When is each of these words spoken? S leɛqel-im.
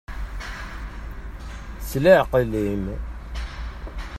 S 1.87 1.91
leɛqel-im. 2.03 2.85